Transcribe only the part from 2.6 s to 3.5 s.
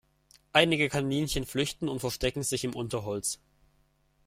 im Unterholz.